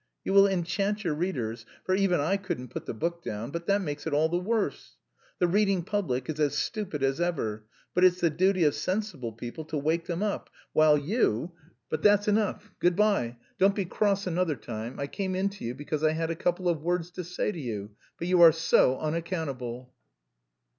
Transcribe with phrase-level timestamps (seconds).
[0.23, 3.83] You will enchant your readers, for even I couldn't put the book down; but that
[3.83, 4.97] makes it all the worse!
[5.37, 9.63] The reading public is as stupid as ever, but it's the duty of sensible people
[9.65, 11.51] to wake them up, while you...
[11.87, 12.71] But that's enough.
[12.79, 13.37] Good bye.
[13.59, 16.67] Don't be cross another time; I came in to you because I had a couple
[16.67, 19.93] of words to say to you, but you are so unaccountable..."